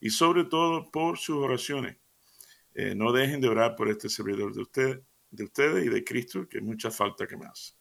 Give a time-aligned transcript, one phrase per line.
[0.00, 1.96] y sobre todo por sus oraciones.
[2.74, 6.48] Eh, no dejen de orar por este servidor de, usted, de ustedes y de Cristo,
[6.48, 7.72] que mucha falta que me hace.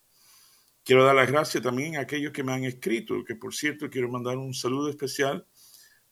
[0.84, 4.10] Quiero dar las gracias también a aquellos que me han escrito, que por cierto quiero
[4.10, 5.46] mandar un saludo especial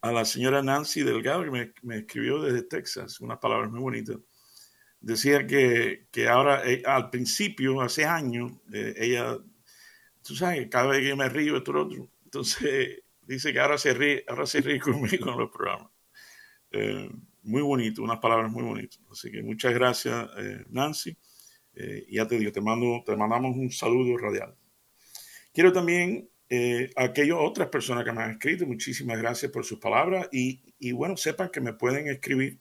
[0.02, 4.18] a la señora Nancy Delgado, que me, escribió desde Texas, unas palabras muy bonitas.
[5.00, 9.38] Decía que, que ahora, eh, al principio, hace años, eh, ella,
[10.22, 14.26] tú sabes, cada vez que me río, esto otro, entonces dice que ahora se ríe,
[14.28, 15.95] ahora se ríe conmigo en los programas.
[16.78, 17.10] Eh,
[17.44, 19.00] muy bonito, unas palabras muy bonitas.
[19.10, 21.16] Así que muchas gracias, eh, Nancy.
[21.74, 24.54] Eh, ya te digo, te, mando, te mandamos un saludo radial.
[25.54, 26.30] Quiero también
[26.96, 30.92] a aquellas otras personas que me han escrito, muchísimas gracias por sus palabras y, y
[30.92, 32.60] bueno, sepan que me pueden escribir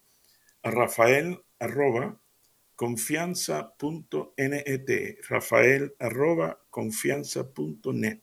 [0.62, 2.18] a rafael arroba
[2.74, 8.20] confianza.net, rafael arroba confianza.net.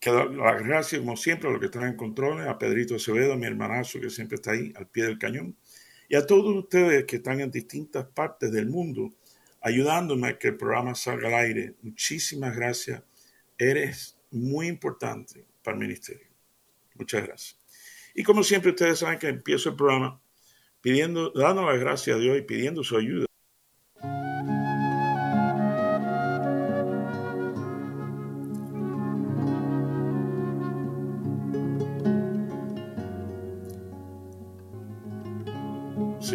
[0.00, 3.46] Quiero las gracias, como siempre, a los que están en controles, a Pedrito Acevedo, mi
[3.46, 5.54] hermanazo que siempre está ahí al pie del cañón,
[6.08, 9.12] y a todos ustedes que están en distintas partes del mundo
[9.60, 11.74] ayudándome a que el programa salga al aire.
[11.82, 13.02] Muchísimas gracias.
[13.58, 16.26] Eres muy importante para el ministerio.
[16.94, 17.58] Muchas gracias.
[18.14, 20.20] Y como siempre, ustedes saben que empiezo el programa
[20.80, 23.29] pidiendo, dando las gracias a Dios y pidiendo su ayuda.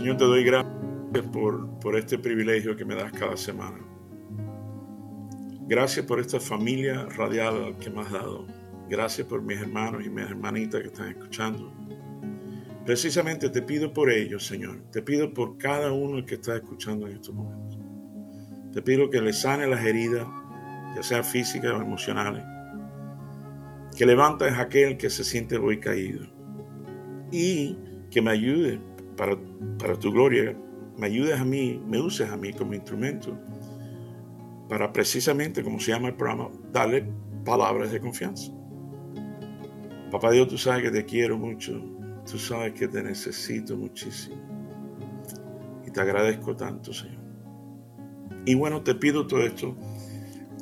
[0.05, 3.79] Señor, te doy gracias por, por este privilegio que me das cada semana.
[5.61, 8.45] Gracias por esta familia radial que me has dado.
[8.87, 11.73] Gracias por mis hermanos y mis hermanitas que están escuchando.
[12.85, 14.83] Precisamente te pido por ellos, Señor.
[14.91, 17.79] Te pido por cada uno que está escuchando en estos momentos.
[18.73, 20.27] Te pido que le sane las heridas,
[20.95, 22.43] ya sea físicas o emocionales.
[23.97, 26.27] Que levantes a aquel que se siente hoy caído.
[27.31, 27.75] Y
[28.11, 28.79] que me ayude
[29.17, 29.37] para,
[29.77, 30.57] para tu gloria,
[30.97, 33.37] me ayudes a mí, me uses a mí como instrumento
[34.69, 37.07] para precisamente, como se llama el programa, darle
[37.43, 38.51] palabras de confianza.
[40.11, 41.81] Papá Dios, tú sabes que te quiero mucho,
[42.29, 44.37] tú sabes que te necesito muchísimo
[45.85, 47.23] y te agradezco tanto, Señor.
[48.45, 49.75] Y bueno, te pido todo esto,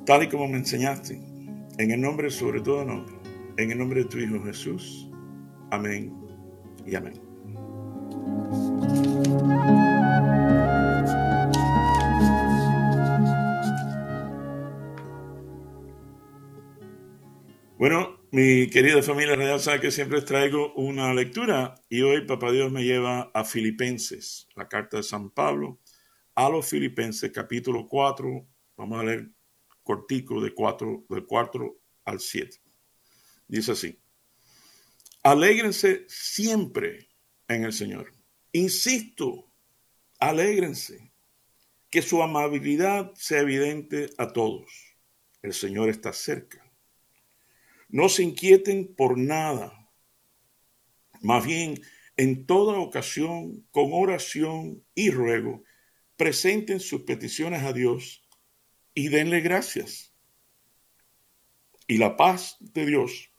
[0.06, 1.22] tal y como me enseñaste,
[1.78, 3.16] en el nombre, sobre todo nombre,
[3.58, 5.10] en el nombre de tu Hijo Jesús.
[5.72, 6.14] Amén
[6.86, 7.23] y amén.
[17.84, 22.50] Bueno, mi querida familia real sabe que siempre les traigo una lectura y hoy Papá
[22.50, 25.82] Dios me lleva a Filipenses, la carta de San Pablo,
[26.34, 29.32] a los Filipenses capítulo 4, vamos a leer
[29.84, 32.58] cortico de 4, del 4 al 7.
[33.50, 34.00] Dice así,
[35.22, 37.10] alégrense siempre
[37.50, 38.14] en el Señor.
[38.54, 39.52] Insisto,
[40.20, 41.12] alégrense,
[41.90, 44.72] que su amabilidad sea evidente a todos.
[45.42, 46.63] El Señor está cerca.
[47.94, 49.88] No se inquieten por nada.
[51.22, 51.80] Más bien,
[52.18, 55.64] en toda ocasión, con oración y ruego,
[56.18, 58.28] presenten sus peticiones a Dios
[58.96, 60.12] y denle gracias.
[61.88, 63.30] Y la paz de Dios,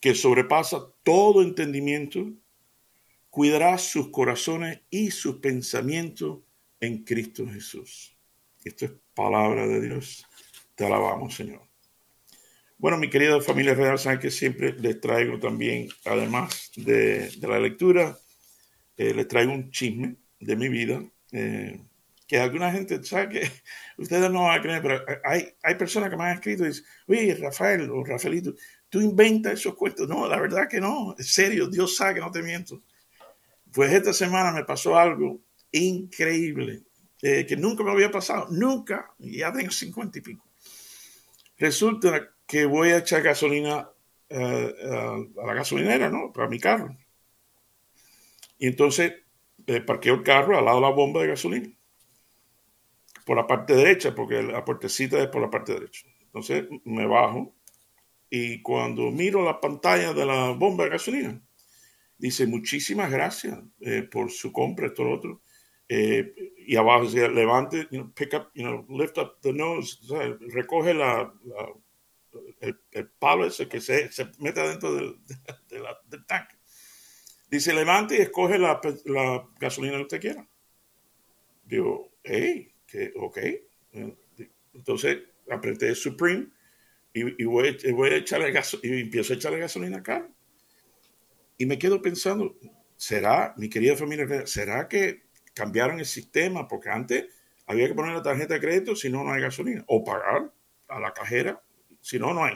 [0.00, 2.32] que sobrepasa todo entendimiento,
[3.28, 6.38] cuidará sus corazones y sus pensamientos
[6.80, 8.16] en Cristo Jesús.
[8.64, 10.24] Esto es palabra de Dios.
[10.74, 11.65] Te alabamos, Señor.
[12.78, 18.18] Bueno, mi querida familia real, saben que siempre les traigo también, además de, la lectura,
[18.98, 21.02] eh, les traigo un chisme de mi vida.
[21.32, 21.80] Eh,
[22.26, 23.50] que alguna gente sabe que
[23.98, 26.84] ustedes no van a creer, pero hay, hay personas que me han escrito y dicen,
[27.06, 28.54] oye, Rafael o Rafaelito,
[28.90, 30.06] tú inventas esos cuentos.
[30.06, 32.82] No, la verdad que no, en serio, Dios sabe que no te miento.
[33.72, 35.40] Pues esta semana me pasó algo
[35.72, 36.82] increíble,
[37.22, 40.44] eh, que nunca me había pasado, nunca, ya tengo cincuenta y pico.
[41.58, 43.90] Resulta que voy a echar gasolina
[44.28, 46.32] eh, a la gasolinera, ¿no?
[46.32, 46.96] Para mi carro.
[48.58, 49.12] Y entonces
[49.66, 51.68] eh, parqueo el carro al lado de la bomba de gasolina.
[53.24, 56.06] Por la parte derecha, porque la puertecita es por la parte derecha.
[56.20, 57.54] Entonces me bajo
[58.30, 61.42] y cuando miro la pantalla de la bomba de gasolina,
[62.18, 65.42] dice, muchísimas gracias eh, por su compra, esto lo otro.
[65.88, 66.34] Eh,
[66.66, 69.98] y abajo dice, levante, you know, pick up, you know, lift up the nose,
[70.52, 71.32] recoge la,
[72.60, 75.16] el, el, palo ese que se, se mete dentro del,
[76.08, 76.56] del tanque.
[77.50, 80.48] Dice, levante y escoge la, la, gasolina que usted quiera.
[81.64, 83.38] Digo, hey, que, ok.
[84.74, 85.18] Entonces
[85.50, 86.48] apreté Supreme
[87.12, 90.28] y, y voy, voy, a echarle gasolina y empiezo a echarle gasolina acá.
[91.56, 92.56] Y me quedo pensando,
[92.96, 95.22] ¿será, mi querida familia, será que
[95.54, 96.68] cambiaron el sistema?
[96.68, 97.26] Porque antes
[97.66, 99.84] había que poner la tarjeta de crédito si no, no hay gasolina.
[99.86, 100.52] O pagar
[100.88, 101.62] a la cajera
[102.06, 102.54] si no, no hay.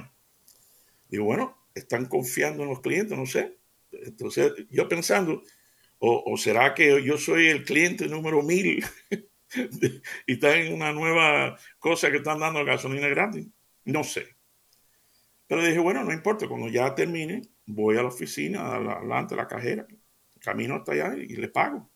[1.09, 3.59] Digo, bueno, están confiando en los clientes, no sé.
[3.91, 5.43] Entonces, yo pensando,
[5.99, 8.85] o, será que yo soy el cliente número mil
[10.27, 13.49] y está en una nueva cosa que están dando gasolina gratis?
[13.87, 14.37] No sé.
[15.49, 19.49] Pero dije, bueno, no importa, cuando ya termine, voy a la oficina, adelante a la
[19.49, 19.85] cajera,
[20.41, 21.91] camino hasta allá y le pago.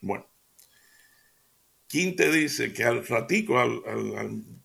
[0.00, 0.30] Bueno,
[1.86, 4.63] ¿quién te dice que al ratico, al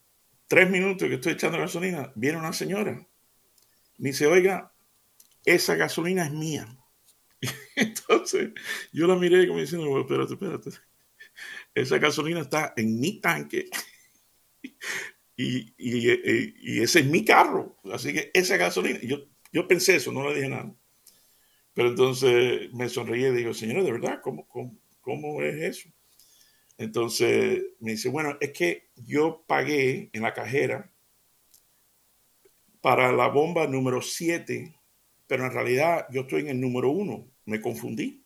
[0.50, 3.08] tres minutos que estoy echando gasolina, viene una señora.
[4.00, 4.74] Me dice, oiga,
[5.46, 6.68] esa gasolina es mía.
[7.76, 8.50] Entonces,
[8.92, 10.72] yo la miré como diciendo, espérate, espérate.
[11.74, 13.70] Esa gasolina está en mi tanque.
[15.42, 17.78] Y, y, ese es mi carro.
[17.94, 19.20] Así que esa gasolina, yo,
[19.54, 20.76] yo pensé eso, no le dije nada.
[21.74, 24.20] Pero entonces me sonreí y digo, señora, ¿de verdad?
[24.22, 25.90] ¿Cómo, cómo, cómo es eso?
[26.80, 30.90] Entonces me dice, bueno, es que yo pagué en la cajera
[32.80, 34.80] para la bomba número 7,
[35.28, 38.24] pero en realidad yo estoy en el número 1, me confundí.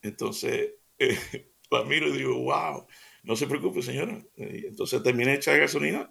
[0.00, 2.86] Entonces eh, la miro y digo, wow,
[3.24, 4.18] no se preocupe señora.
[4.34, 6.10] Entonces terminé de echar gasolina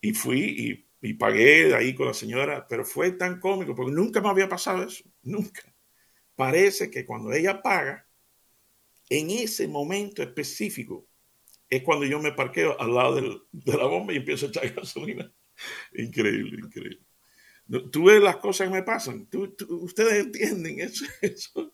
[0.00, 4.20] y fui y, y pagué ahí con la señora, pero fue tan cómico porque nunca
[4.20, 5.74] me había pasado eso, nunca.
[6.36, 8.07] Parece que cuando ella paga,
[9.10, 11.06] en ese momento específico
[11.68, 13.14] es cuando yo me parqueo al lado
[13.52, 15.30] de la bomba y empiezo a echar gasolina.
[15.94, 17.00] Increíble, increíble.
[17.92, 19.28] Tú ves las cosas que me pasan,
[19.68, 20.80] ustedes entienden
[21.20, 21.72] eso,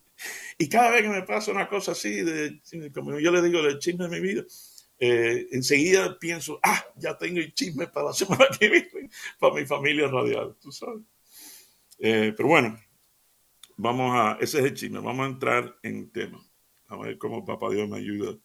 [0.58, 2.60] Y cada vez que me pasa una cosa así, de,
[2.92, 4.44] como yo le digo, del chisme de mi vida,
[4.98, 9.66] eh, enseguida pienso, ah, ya tengo el chisme para la semana que viene, para mi
[9.66, 11.02] familia radial, tú sabes.
[12.00, 12.76] Eh, pero bueno,
[13.76, 16.44] vamos a, ese es el chisme, vamos a entrar en tema.
[16.88, 18.36] A ver cómo Papá Dios me ayuda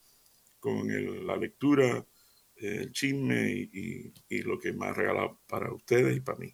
[0.59, 0.87] con
[1.25, 2.05] la lectura,
[2.55, 6.53] el chisme y, lo que me ha regalado para ustedes y para mí.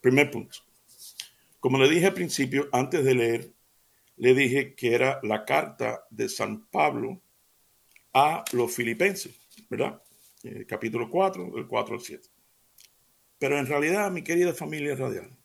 [0.00, 0.58] Primer punto.
[1.60, 3.52] Como le dije al principio, antes de leer,
[4.16, 7.20] le dije que era la carta de San Pablo
[8.12, 9.34] a los filipenses,
[9.68, 10.02] ¿verdad?
[10.42, 12.28] El capítulo 4, del 4 al 7.
[13.38, 15.37] Pero en realidad, mi querida familia radial,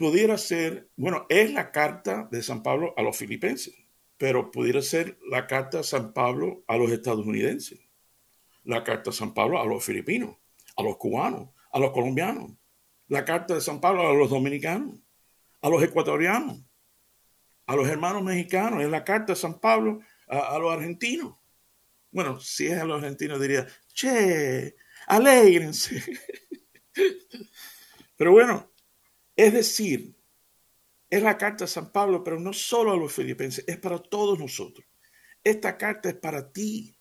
[0.00, 3.74] pudiera ser, bueno, es la carta de San Pablo a los filipenses,
[4.16, 7.80] pero pudiera ser la carta de San Pablo a los estadounidenses,
[8.64, 10.38] la carta de San Pablo a los filipinos,
[10.78, 12.52] a los cubanos, a los colombianos,
[13.08, 14.96] la carta de San Pablo a los dominicanos,
[15.60, 16.64] a los ecuatorianos,
[17.66, 21.34] a los hermanos mexicanos, es la carta de San Pablo a, a los argentinos.
[22.10, 24.76] Bueno, si es a los argentinos diría, che,
[25.08, 26.02] alégrense.
[28.16, 28.70] Pero bueno,
[29.40, 30.14] es decir,
[31.08, 34.38] es la carta de San Pablo, pero no solo a los filipenses, es para todos
[34.38, 34.86] nosotros.
[35.42, 36.94] Esta carta es para ti,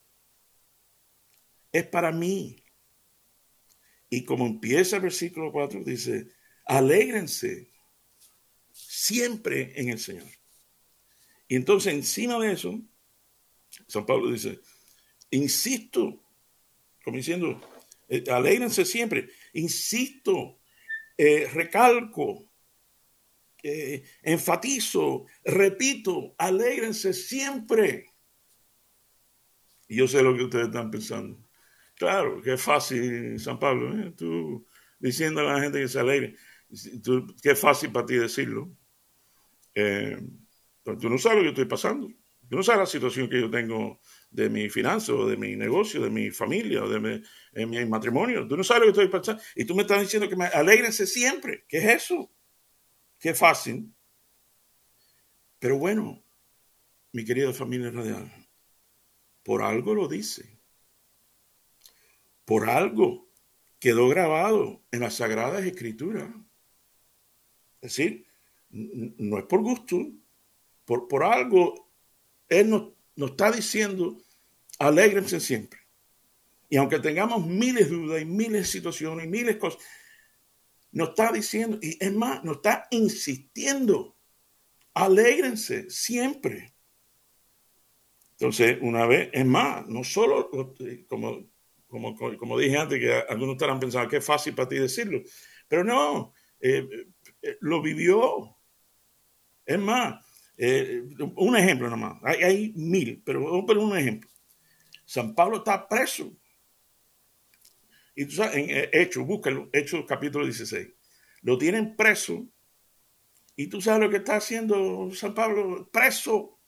[1.70, 2.64] es para mí.
[4.10, 6.32] Y como empieza el versículo 4, dice,
[6.64, 7.74] alégrense
[8.72, 10.30] siempre en el Señor.
[11.50, 12.80] Y entonces encima de eso,
[13.86, 14.62] San Pablo dice,
[15.30, 16.24] insisto,
[17.04, 17.60] como diciendo,
[18.08, 20.59] eh, alégrense siempre, insisto
[21.22, 22.50] eh, recalco,
[23.62, 28.06] eh, enfatizo, repito, alégrense siempre.
[29.90, 31.38] Y yo sé lo que ustedes están pensando.
[31.96, 34.14] Claro, que es fácil, San Pablo, ¿eh?
[34.16, 34.66] tú
[34.98, 36.36] diciendo a la gente que se alegre,
[37.44, 38.72] qué fácil para ti decirlo.
[39.74, 42.08] pero tú no sabes lo que estoy pasando.
[42.50, 44.02] Tú no sabes la situación que yo tengo
[44.32, 47.22] de mi finanzas, de mi negocio, de mi familia, o de
[47.68, 48.48] mi, matrimonio.
[48.48, 49.42] Tú no sabes lo que estoy pensando.
[49.56, 51.66] Y tú me estás diciendo que me alegrense siempre.
[51.68, 52.32] ¿Qué es eso?
[53.20, 53.94] Qué fácil.
[55.60, 56.24] Pero bueno,
[57.12, 58.32] mi querida familia radial,
[59.44, 60.60] por algo lo dice.
[62.46, 63.30] Por algo
[63.80, 66.30] quedó grabado en las Sagradas Escrituras.
[67.82, 68.26] Es decir,
[68.72, 69.98] no es por gusto,
[70.86, 71.89] por, por algo
[72.50, 74.22] Él nos está diciendo,
[74.80, 75.80] alégrense siempre.
[76.70, 79.82] Y aunque tengamos miles de dudas y miles de situaciones y miles de cosas,
[80.92, 84.16] nos está diciendo, y es más, nos está insistiendo,
[84.94, 86.74] alégrense siempre.
[88.32, 90.50] Entonces, una vez, es más, no solo,
[91.08, 91.46] como,
[91.88, 95.22] como, como dije antes, que algunos estarán pensando que fácil para ti decirlo,
[95.68, 96.88] pero no, eh,
[97.42, 98.58] eh, lo vivió.
[99.66, 100.26] Es más,
[100.60, 101.04] eh,
[101.36, 104.30] un ejemplo nomás, hay, hay mil, pero vamos a poner un ejemplo.
[105.06, 106.32] San Pablo está preso
[108.20, 110.90] y tú sabes, en eh, Hechos, búscalo, Hechos capítulo 16.
[111.44, 112.50] Lo tienen preso.
[113.56, 116.60] Y tú sabes lo que está haciendo San Pablo, preso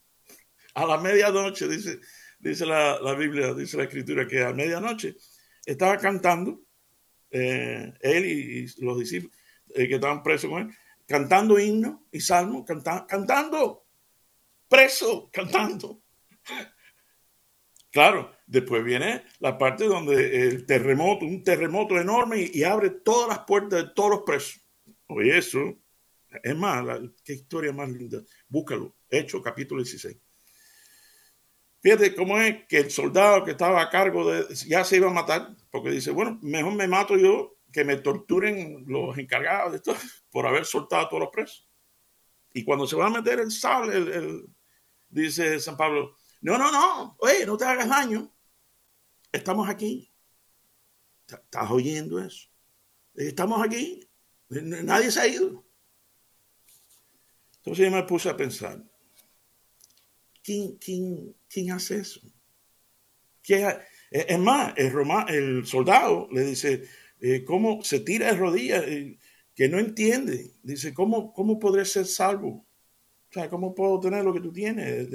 [0.72, 2.00] a la medianoche, dice,
[2.38, 5.14] dice la, Biblia, dice la escritura, que a medianoche
[5.66, 6.62] estaba cantando,
[7.30, 9.36] eh, él y, los discípulos
[9.74, 10.74] que estaban presos con él,
[11.06, 13.81] cantando himnos y salmos, cantando,
[14.72, 16.02] preso, cantando.
[17.90, 23.40] Claro, después viene la parte donde el terremoto, un terremoto enorme y, abre todas las
[23.40, 24.62] puertas de todos los presos.
[25.08, 25.78] Oye, eso
[26.42, 26.86] es más,
[27.22, 28.22] qué historia más linda.
[28.48, 30.16] Búscalo, Hecho capítulo 16.
[31.82, 35.12] Fíjate cómo es que el soldado que estaba a cargo de, ya se iba a
[35.12, 39.94] matar, porque dice, bueno, mejor me mato yo que me torturen los encargados de esto
[40.30, 41.68] por haber soltado a todos los presos.
[42.54, 44.44] Y cuando se va a meter el sable,
[45.12, 47.16] dice San Pablo, no, no, no.
[47.20, 48.34] Oye, no te hagas daño.
[49.30, 50.12] Estamos aquí.
[51.28, 52.48] ¿Estás oyendo eso?
[53.14, 54.08] Estamos aquí.
[54.48, 55.64] Nadie se ha ido.
[57.58, 58.82] Entonces yo me puse a pensar,
[60.42, 62.20] ¿quién, quién, quién hace eso?
[64.10, 64.92] Es más, el,
[65.28, 66.82] el soldado le dice,
[67.20, 68.84] eh, ¿cómo se tira de rodillas?
[68.86, 69.18] Eh,
[69.54, 70.54] que no entiende.
[70.62, 72.66] Dice, ¿cómo, cómo podré ser salvo?
[73.32, 75.08] O sea, ¿cómo puedo tener lo que tú tienes?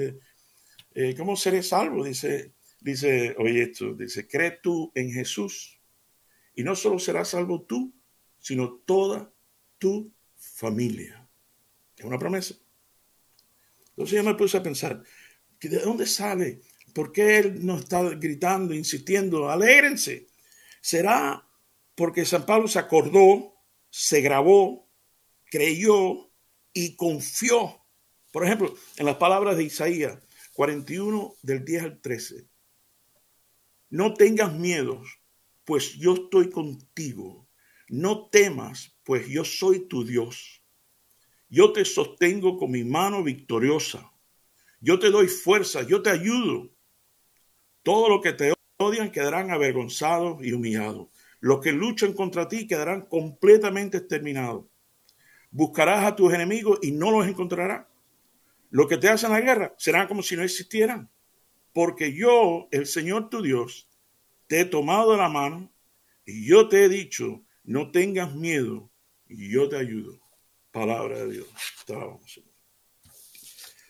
[0.92, 2.02] Eh, ¿cómo seré salvo?
[2.04, 5.80] Dice, dice, oye esto, dice, cree tú en Jesús
[6.56, 7.94] y no solo serás salvo tú,
[8.40, 9.32] sino toda
[9.78, 11.28] tu familia.
[11.96, 12.56] Es una promesa.
[13.90, 15.00] Entonces yo me puse a pensar,
[15.60, 16.62] ¿de dónde sale?
[16.92, 19.48] ¿Por qué él nos está gritando, insistiendo?
[19.48, 20.26] Alégrense.
[20.80, 21.48] ¿Será
[21.94, 23.54] porque San Pablo se acordó,
[23.90, 24.90] se grabó,
[25.44, 26.32] creyó
[26.72, 27.84] y confió?
[28.32, 30.18] Por ejemplo, en las palabras de Isaías,
[30.52, 32.48] 41 del 10 al 13.
[33.90, 35.02] No tengas miedo,
[35.64, 37.48] pues yo estoy contigo.
[37.88, 40.62] No temas, pues yo soy tu Dios.
[41.48, 44.12] Yo te sostengo con mi mano victoriosa.
[44.80, 46.70] Yo te doy fuerza, yo te ayudo.
[47.82, 51.08] Todo lo que te odian quedarán avergonzados y humillados.
[51.40, 54.66] Los que luchan contra ti quedarán completamente exterminados.
[55.50, 57.86] Buscarás a tus enemigos y no los encontrarás.
[58.70, 61.10] Lo que te hacen la guerra será como si no existieran.
[61.72, 63.88] Porque yo, el Señor tu Dios,
[64.46, 65.72] te he tomado de la mano
[66.24, 68.90] y yo te he dicho, no tengas miedo
[69.26, 70.18] y yo te ayudo.
[70.70, 71.48] Palabra de Dios.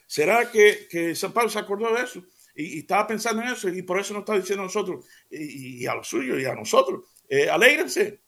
[0.05, 2.23] ¿Será que, San Pablo se acordó de eso?
[2.55, 5.95] Y, estaba pensando en eso y por eso nos está diciendo a nosotros y, a
[5.95, 8.21] los suyos y a nosotros, eh, alégrense.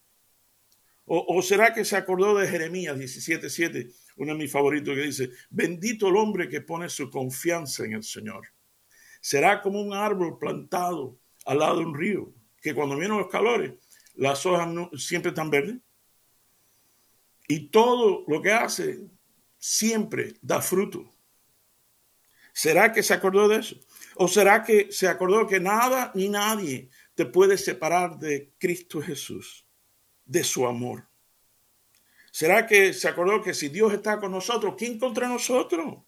[1.13, 6.07] O, será que se acordó de Jeremías 17:7, uno de mis favoritos, que dice: Bendito
[6.07, 8.47] el hombre que pone su confianza en el Señor.
[9.19, 13.73] Será como un árbol plantado al lado de un río, que cuando vienen los calores,
[14.15, 15.79] las hojas siempre están verdes.
[17.45, 19.09] Y todo lo que hace
[19.57, 21.13] siempre da fruto.
[22.53, 23.75] ¿Será que se acordó de eso?
[24.15, 29.67] ¿O será que se acordó que nada ni nadie te puede separar de Cristo Jesús?
[30.31, 31.07] De su amor.
[32.31, 36.05] ¿Será que se acordó que si Dios está con nosotros, ¿quién contra nosotros?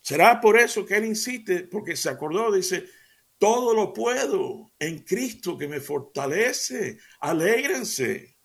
[0.00, 1.64] ¿Será por eso que Él insiste?
[1.64, 2.88] Porque se acordó, dice,
[3.38, 7.00] todo lo puedo en Cristo que me fortalece.
[7.18, 8.38] Alégrense.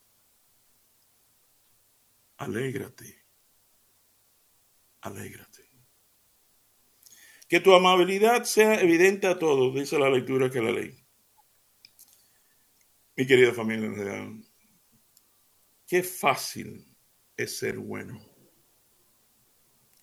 [2.37, 3.23] Alégrate.
[5.01, 5.69] Alégrate.
[7.47, 11.00] Que tu amabilidad sea evidente a todos, dice la lectura que la ley.
[13.17, 14.31] Mi querida familia,
[15.85, 16.87] qué fácil
[17.35, 18.25] es ser bueno.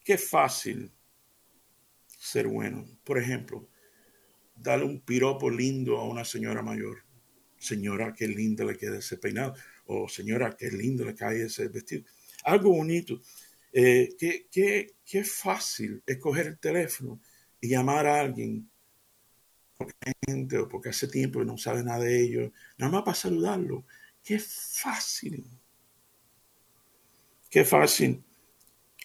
[0.05, 0.93] Qué fácil
[2.07, 2.87] ser bueno.
[3.05, 3.71] Por ejemplo,
[4.55, 7.03] darle un piropo lindo a una señora mayor.
[7.57, 9.55] Señora, qué lindo le queda ese peinado.
[9.87, 12.05] O señora, qué lindo le cae ese vestido.
[12.45, 13.23] Algo bonito.
[13.73, 17.21] Eh, qué, qué, qué fácil es coger el teléfono
[17.59, 18.71] y llamar a alguien
[20.27, 23.85] gente o porque hace tiempo que no sabe nada de ellos, nada más para saludarlo.
[24.23, 25.45] Qué fácil.
[27.51, 28.23] Qué fácil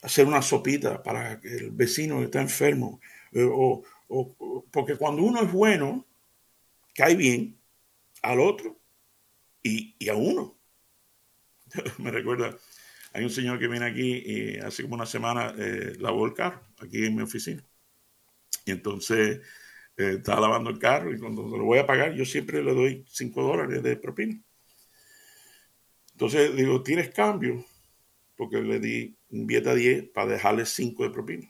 [0.01, 2.99] hacer una sopita para el vecino que está enfermo.
[3.31, 3.83] Eh, o,
[4.71, 6.05] porque cuando uno es bueno,
[6.93, 7.57] cae bien
[8.21, 8.79] al otro
[9.61, 10.57] y, a uno.
[11.99, 12.55] me recuerda,
[13.13, 16.61] hay un señor que viene aquí y hace como una semana eh, lavó el carro
[16.79, 17.63] aquí en mi oficina.
[18.65, 19.41] Y entonces
[19.97, 23.05] eh, estaba lavando el carro y cuando lo voy a pagar, yo siempre le doy
[23.07, 24.41] 5 dólares de propina.
[26.13, 27.65] Entonces digo, ¿tienes cambio?
[28.35, 31.49] Porque le di un billete 10 para dejarle 5 de propina.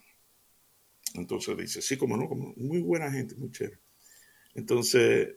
[1.14, 3.78] Entonces dice, sí, como no, como muy buena gente, muy chévere.
[4.54, 5.36] Entonces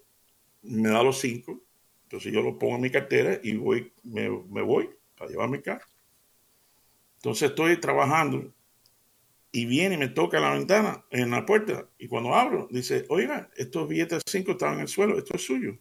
[0.63, 1.61] me da los 5.
[2.03, 5.61] Entonces yo lo pongo en mi cartera y voy, me, me voy para llevar mi
[5.61, 5.85] carro.
[7.17, 8.53] Entonces estoy trabajando
[9.51, 13.49] y viene y me toca la ventana, en la puerta, y cuando abro, dice, oiga,
[13.55, 15.77] estos billetes 5 estaban en el suelo, esto es suyo.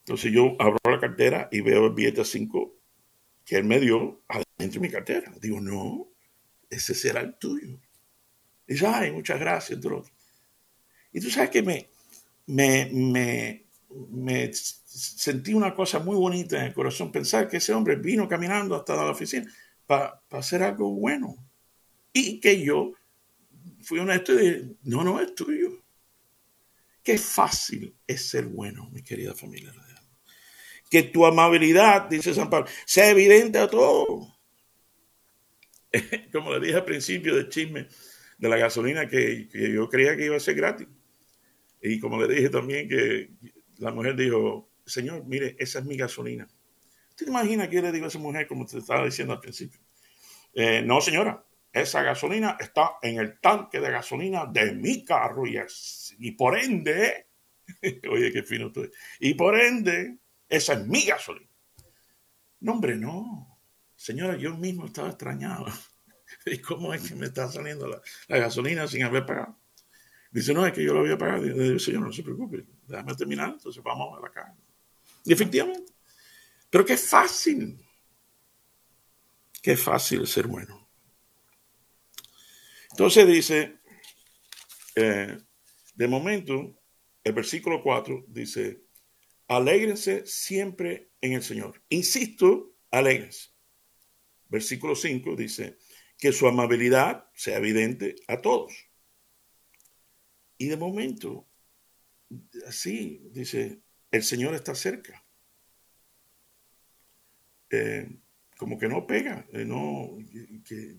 [0.00, 2.74] Entonces yo abro la cartera y veo el billete 5
[3.44, 5.32] que él me dio adentro de mi cartera.
[5.40, 6.08] Digo, no,
[6.68, 7.78] ese será el tuyo.
[8.66, 9.80] Dice, ay, muchas gracias,
[11.12, 11.88] Y tú sabes que me,
[12.46, 13.66] me, me,
[14.10, 18.74] me sentí una cosa muy bonita en el corazón, pensar que ese hombre vino caminando
[18.74, 19.46] hasta la oficina
[19.86, 21.36] para hacer algo bueno.
[22.12, 22.92] Y que yo
[23.82, 25.82] fui honesto y dije, no, no es tuyo.
[27.02, 29.72] Qué fácil es ser bueno, mi querida familia.
[30.90, 34.38] Que tu amabilidad, dice San Pablo, sea evidente a todos.
[36.32, 37.88] Como le dije al principio del chisme
[38.38, 40.88] de la gasolina, que, que yo creía que iba a ser gratis.
[41.82, 43.30] Y como le dije también que
[43.78, 46.48] la mujer dijo, Señor, mire, esa es mi gasolina.
[47.10, 49.80] ¿Usted imagina qué le digo a esa mujer como te estaba diciendo al principio?
[50.54, 56.30] Eh, no, señora, esa gasolina está en el tanque de gasolina de mi carro y,
[56.32, 57.28] por ende,
[58.10, 61.50] oye, qué fino estoy, y por ende, esa es mi gasolina.
[62.60, 63.58] No, hombre, no.
[63.96, 65.66] Señora, yo mismo estaba extrañado.
[66.46, 69.58] ¿Y cómo es que me está saliendo la, gasolina sin haber pagado?
[70.30, 71.44] Dice, no, es que yo lo había pagado.
[71.44, 74.54] Y dice, señor, no se preocupe, déjame terminar, entonces vamos a la caja.
[75.24, 75.92] Y efectivamente,
[76.68, 77.78] pero qué fácil,
[79.60, 80.81] qué fácil ser bueno.
[82.92, 83.78] Entonces dice,
[84.96, 85.38] eh,
[85.94, 86.78] de momento,
[87.24, 88.82] el versículo 4 dice,
[89.48, 91.82] alégrense siempre en el Señor.
[91.88, 93.50] Insisto, alégrense.
[94.48, 95.78] Versículo 5 dice,
[96.18, 98.72] que su amabilidad sea evidente a todos.
[100.58, 101.48] Y de momento,
[102.68, 105.26] así dice, el Señor está cerca.
[107.70, 108.18] Eh,
[108.58, 110.10] como que no pega, eh, no,
[110.64, 110.98] que,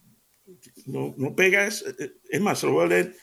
[0.86, 1.84] no, no pega, es,
[2.30, 3.16] es más, se lo voy a leer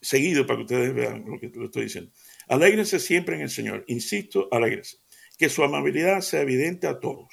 [0.00, 2.12] seguido para que ustedes vean lo que lo estoy diciendo.
[2.48, 4.98] Alégrense siempre en el Señor, insisto, alégrense.
[5.38, 7.28] Que su amabilidad sea evidente a todos.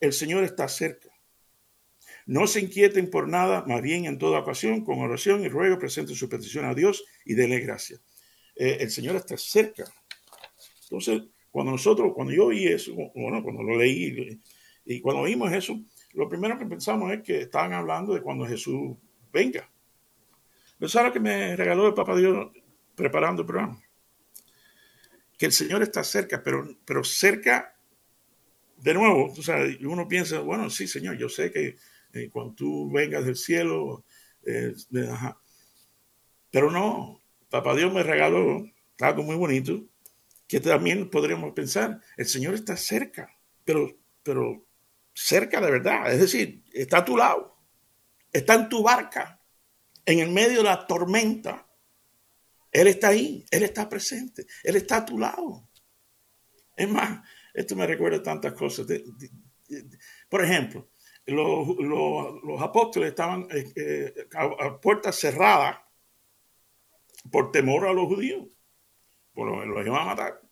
[0.00, 1.08] El Señor está cerca.
[2.26, 6.14] No se inquieten por nada, más bien en toda ocasión, con oración y ruego, presenten
[6.14, 7.98] su petición a Dios y denle gracia.
[8.54, 9.84] Eh, el Señor está cerca.
[10.82, 14.40] Entonces, cuando nosotros, cuando yo oí eso, bueno, cuando lo leí
[14.84, 15.80] y cuando oímos eso,
[16.12, 18.96] lo primero que pensamos es que estaban hablando de cuando Jesús
[19.32, 19.70] venga.
[20.80, 22.48] Es que me regaló el Papa Dios
[22.94, 23.82] preparando el programa.
[25.36, 27.76] Que el Señor está cerca, pero, pero cerca,
[28.76, 29.34] de nuevo,
[29.82, 31.76] uno piensa, bueno, sí, Señor, yo sé que
[32.12, 34.04] eh, cuando tú vengas del cielo,
[34.44, 34.74] eh,
[36.50, 38.64] pero no, Papá Dios me regaló
[39.00, 39.84] algo muy bonito,
[40.46, 43.30] que también podríamos pensar, el Señor está cerca,
[43.64, 44.67] pero, pero
[45.18, 47.58] cerca de verdad, es decir, está a tu lado,
[48.32, 49.42] está en tu barca,
[50.06, 51.66] en el medio de la tormenta.
[52.70, 55.68] Él está ahí, Él está presente, Él está a tu lado.
[56.76, 58.86] Es más, esto me recuerda tantas cosas.
[60.28, 60.88] por ejemplo,
[61.26, 65.78] los, apóstoles estaban eh, eh, a, puertas cerradas
[67.30, 68.46] por temor a los judíos,
[69.34, 70.47] por lo los iban a matar.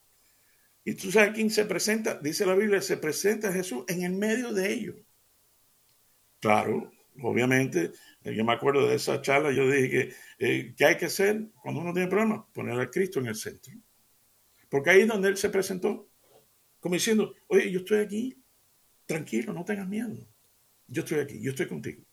[0.86, 4.52] Y tú sabes quién se presenta, dice la Biblia, se presenta Jesús en el medio
[4.52, 4.94] de ellos.
[6.38, 7.90] Claro, obviamente,
[8.22, 11.80] yo me acuerdo de esa charla, yo dije que, eh, ¿qué hay que hacer cuando
[11.80, 12.44] uno tiene problemas?
[12.54, 13.74] Poner a Cristo en el centro.
[14.68, 16.08] Porque ahí es donde Él se presentó,
[16.78, 18.40] como diciendo, oye, yo estoy aquí,
[19.06, 20.16] tranquilo, no tengas miedo.
[20.86, 22.04] Yo estoy aquí, yo estoy contigo.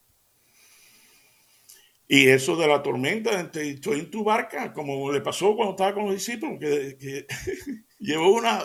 [2.08, 6.06] Y eso de la tormenta, estoy en tu barca, como le pasó cuando estaba con
[6.06, 7.26] los discípulos, que,
[8.00, 8.62] llevó, una,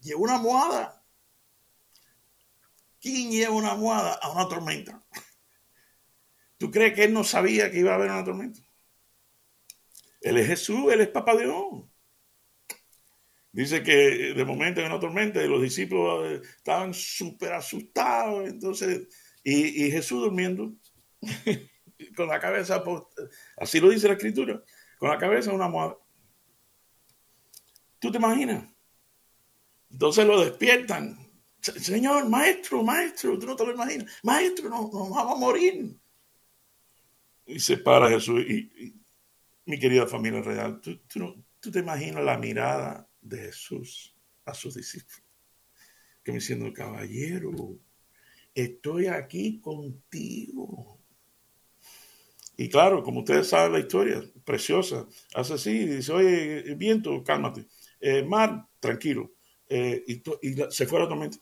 [0.00, 1.04] llevó una almohada.
[3.00, 5.04] ¿Quién lleva una almohada a una tormenta?
[6.56, 8.60] ¿Tú crees que él no sabía que iba a haber una tormenta?
[10.20, 11.84] Él es Jesús, él es Papá Dios.
[13.52, 19.08] Dice que de momento en una tormenta los discípulos eh, estaban súper asustados, entonces,
[19.44, 20.74] y, y Jesús durmiendo.
[22.16, 22.82] con la cabeza,
[23.56, 24.62] así lo dice la escritura,
[24.98, 25.96] con la cabeza una almohada.
[27.98, 28.64] ¿Tú te imaginas?
[29.90, 31.18] Entonces lo despiertan.
[31.60, 34.12] Señor, maestro, maestro, tú no te lo imaginas.
[34.22, 35.96] Maestro, nos no, vamos a morir.
[37.46, 38.94] Y se para Jesús y,
[39.66, 45.22] mi querida familia real, ¿tú, tú, te imaginas la mirada de Jesús a sus discípulos.
[46.22, 47.78] Que me diciendo, caballero,
[48.54, 50.97] estoy aquí contigo.
[52.60, 57.66] Y claro, como ustedes saben la historia, preciosa, hace así y dice, oye, viento, cálmate.
[58.00, 59.30] Eh, mar, tranquilo.
[59.68, 61.38] Eh, y, se fue la tormenta.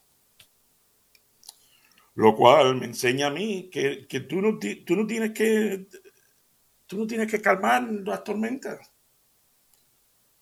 [2.16, 5.88] Lo cual me enseña a mí que, tú, no, tú, no tienes que,
[6.86, 8.78] tú no tienes que calmar las tormentas.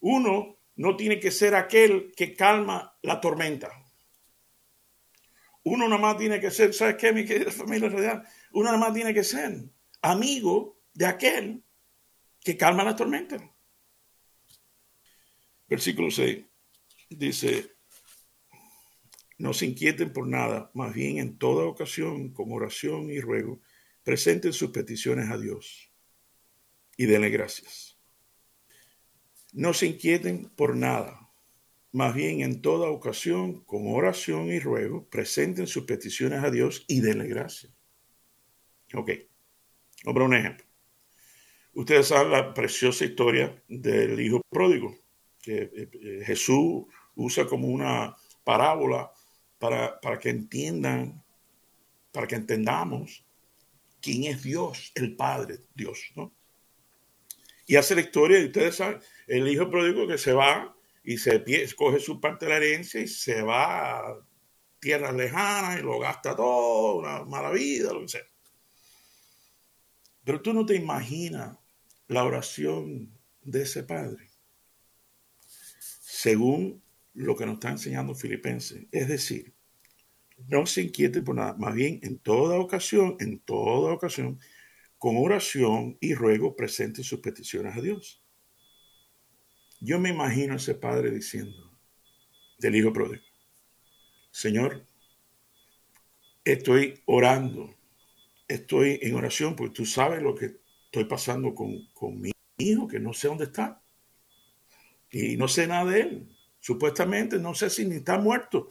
[0.00, 3.70] Uno no tiene que ser aquel que calma la tormenta.
[5.62, 8.24] Uno nada más tiene que ser, ¿sabes qué, mi querida familia real?
[8.50, 9.72] Uno nada más tiene que ser
[10.04, 11.64] amigo de aquel
[12.40, 13.38] que calma la tormenta.
[15.66, 16.44] Versículo 6
[17.08, 17.76] dice,
[19.38, 23.62] no se inquieten por nada, más bien en toda ocasión, con oración y ruego,
[24.02, 25.90] presenten sus peticiones a Dios
[26.98, 27.98] y denle gracias.
[29.52, 31.30] No se inquieten por nada,
[31.92, 37.00] más bien en toda ocasión, con oración y ruego, presenten sus peticiones a Dios y
[37.00, 37.72] denle gracias.
[38.92, 39.10] Ok,
[40.04, 40.64] vamos un ejemplo.
[41.74, 44.96] Ustedes saben la preciosa historia del hijo pródigo,
[45.42, 46.84] que eh, eh, Jesús
[47.16, 49.10] usa como una parábola
[49.58, 51.24] para, para que entiendan,
[52.12, 53.24] para que entendamos
[54.00, 56.32] quién es Dios, el Padre, Dios, ¿no?
[57.66, 61.42] Y hace la historia, y ustedes saben, el hijo pródigo que se va y se
[61.74, 64.26] coge su parte de la herencia y se va a
[64.78, 68.33] tierras lejanas y lo gasta todo, una mala vida, lo que sea.
[70.24, 71.58] Pero tú no te imaginas
[72.08, 74.30] la oración de ese padre,
[76.00, 76.82] según
[77.12, 78.86] lo que nos está enseñando Filipenses.
[78.90, 79.54] Es decir,
[80.48, 84.40] no se inquiete por nada, más bien en toda ocasión, en toda ocasión,
[84.98, 88.22] con oración y ruego presente sus peticiones a Dios.
[89.80, 91.78] Yo me imagino a ese padre diciendo
[92.58, 93.22] del hijo pródigo,
[94.30, 94.86] Señor,
[96.44, 97.74] estoy orando,
[98.48, 103.00] estoy en oración porque tú sabes lo que estoy pasando con, con mi hijo, que
[103.00, 103.82] no sé dónde está.
[105.10, 106.28] Y no sé nada de él.
[106.60, 108.68] Supuestamente no sé si ni está muerto.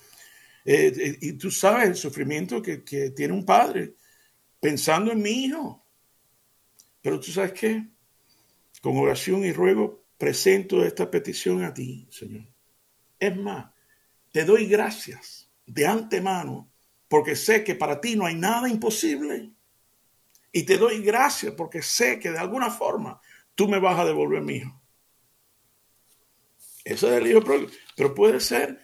[0.65, 3.95] Eh, eh, y tú sabes el sufrimiento que, que tiene un padre
[4.59, 5.85] pensando en mi hijo.
[7.01, 7.85] Pero tú sabes qué?
[8.81, 12.45] Con oración y ruego presento esta petición a ti, Señor.
[13.19, 13.73] Es más,
[14.31, 16.71] te doy gracias de antemano
[17.07, 19.51] porque sé que para ti no hay nada imposible.
[20.55, 23.19] Y te doy gracias porque sé que de alguna forma
[23.55, 24.79] tú me vas a devolver mi hijo.
[26.85, 27.41] Eso es el hijo
[27.97, 28.79] Pero puede ser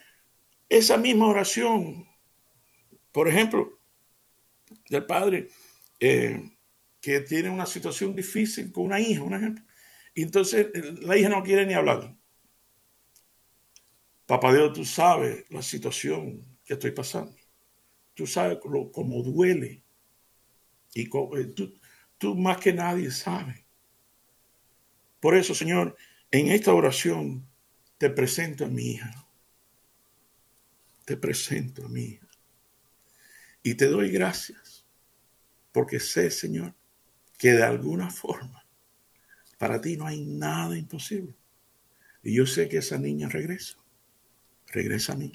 [0.67, 2.07] esa misma oración,
[3.11, 3.79] por ejemplo,
[4.89, 5.49] del padre
[5.99, 6.57] eh,
[6.99, 9.63] que tiene una situación difícil con una hija, un ejemplo.
[10.15, 12.15] Y entonces eh, la hija no quiere ni hablar.
[14.25, 17.35] Papá Dios, tú sabes la situación que estoy pasando.
[18.15, 19.83] Tú sabes cómo duele
[20.93, 21.53] y eh,
[22.17, 23.63] tú, más que nadie sabes.
[25.19, 25.95] Por eso, Señor,
[26.31, 27.47] en esta oración
[27.97, 29.27] te presento a mi hija.
[31.05, 32.27] Te presento a mi hija.
[33.63, 34.85] Y te doy gracias
[35.71, 36.73] porque sé, Señor,
[37.37, 38.65] que de alguna forma
[39.57, 41.35] para ti no hay nada imposible.
[42.23, 43.77] Y yo sé que esa niña regresa.
[44.67, 45.31] Regresa a mí.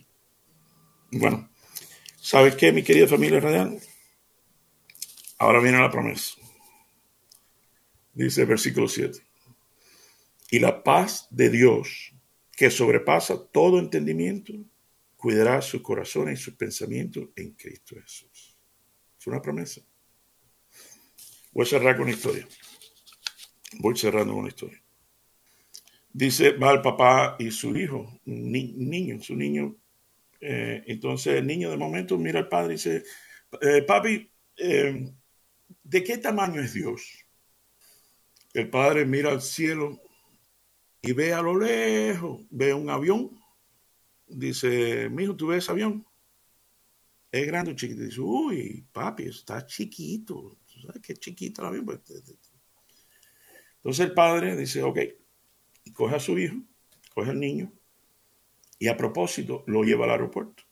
[1.11, 1.51] Bueno,
[2.21, 3.79] ¿sabes qué, mi querida familia radial?
[5.39, 6.35] Ahora viene la promesa.
[8.13, 9.19] Dice el versículo 7.
[10.51, 12.13] Y la paz de Dios,
[12.53, 14.53] que sobrepasa todo entendimiento,
[15.17, 18.57] cuidará sus corazones y sus pensamientos en Cristo Jesús.
[19.19, 19.81] Es una promesa.
[21.53, 22.47] Voy a cerrar con la historia.
[23.79, 24.81] Voy cerrando con la historia.
[26.13, 29.77] Dice, va el papá y su hijo, un niño, su niño.
[30.41, 33.03] Eh, entonces el niño de momento mira al padre y dice,
[33.61, 35.13] eh, papi, eh,
[35.83, 37.25] ¿de qué tamaño es Dios?
[38.53, 40.01] El padre mira al cielo
[41.03, 43.39] y ve a lo lejos, ve un avión.
[44.27, 46.07] Dice, mijo, ¿tú ves ese avión?
[47.31, 48.03] Es grande o chiquito.
[48.03, 50.57] Dice, uy, papi, está chiquito.
[50.73, 51.85] ¿Tú sabes qué chiquito el avión?
[51.85, 52.01] Pues,
[53.77, 54.99] Entonces el padre dice, ok,
[55.85, 56.57] y coge a su hijo,
[57.13, 57.73] coge al niño,
[58.79, 60.63] y a propósito lo lleva al aeropuerto.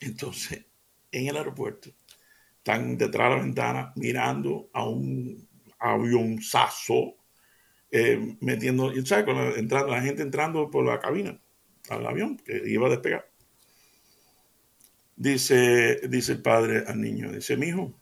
[0.00, 0.66] Entonces,
[1.10, 1.90] en el aeropuerto,
[2.62, 5.48] están detrás de la ventana mirando a un
[5.80, 7.16] avionzazo
[7.90, 9.26] eh, metiendo, ¿sabes?
[9.26, 11.38] La, entrando, la gente entrando por la cabina
[11.90, 13.28] al avión que iba a despegar.
[15.16, 17.92] Dice, dice el padre al niño, dice, mi hijo,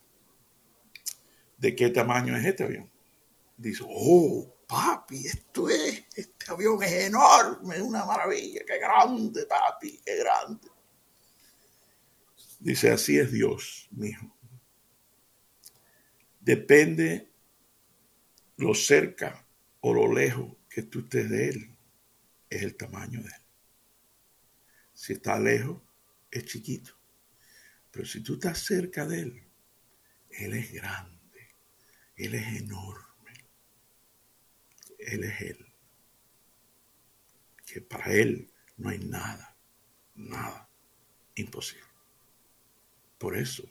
[1.56, 2.90] ¿de qué tamaño es este avión?
[3.56, 10.00] Dice, oh, papi, esto es, este avión es enorme, es una maravilla, qué grande, papi,
[10.04, 10.68] qué grande.
[12.58, 14.30] Dice, así es Dios, mi hijo.
[16.40, 17.30] Depende
[18.56, 19.46] lo cerca
[19.80, 21.76] o lo lejos que tú estés de Él,
[22.48, 23.42] es el tamaño de Él.
[24.92, 25.80] Si está lejos,
[26.30, 26.92] es chiquito.
[27.90, 29.44] Pero si tú estás cerca de Él,
[30.30, 31.56] Él es grande,
[32.16, 33.32] Él es enorme,
[34.98, 35.66] Él es Él.
[37.66, 39.56] Que para Él no hay nada,
[40.14, 40.68] nada
[41.34, 41.84] imposible.
[43.18, 43.64] Por eso,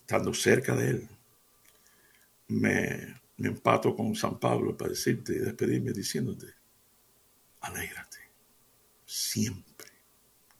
[0.00, 1.08] estando cerca de Él,
[2.60, 6.46] me, empato con San Pablo para decirte y despedirme diciéndote,
[7.60, 8.18] alégrate,
[9.04, 9.88] siempre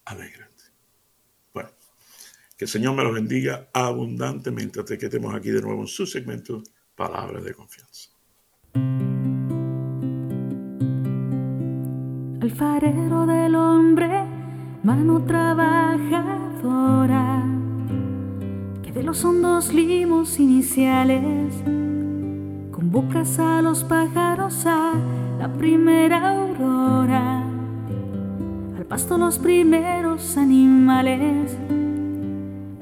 [0.05, 0.65] alégrate.
[1.55, 1.71] Bueno,
[2.57, 6.07] que el Señor me los bendiga abundantemente hasta que estemos aquí de nuevo en su
[6.07, 6.63] segmento
[6.97, 8.11] Palabras de Confianza.
[12.43, 14.09] Alfarero del hombre,
[14.83, 17.62] mano trabajadora,
[19.03, 21.53] de los hondos limos iniciales
[22.71, 24.93] convocas a los pájaros a
[25.41, 27.43] la primera aurora,
[28.79, 31.51] al pasto los primeros animales,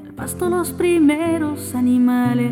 [0.05, 2.51] al pasto los primeros animales.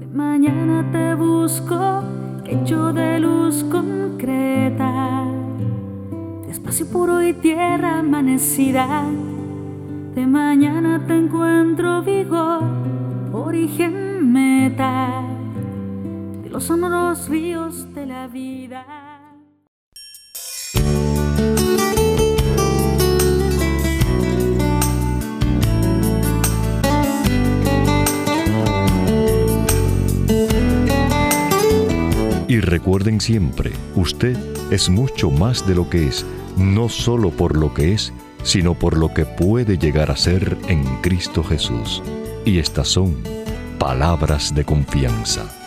[0.00, 2.02] De mañana te busco,
[2.44, 5.28] hecho de luz concreta,
[6.48, 9.06] espacio puro y tierra amanecida.
[10.14, 12.62] De mañana te encuentro vigor,
[13.32, 15.22] origen meta
[16.40, 18.86] de los sonoros ríos de la vida.
[32.46, 34.36] Y recuerden siempre, usted
[34.70, 36.24] es mucho más de lo que es,
[36.56, 38.12] no solo por lo que es,
[38.44, 42.02] sino por lo que puede llegar a ser en Cristo Jesús.
[42.44, 43.16] Y estas son
[43.78, 45.63] palabras de confianza.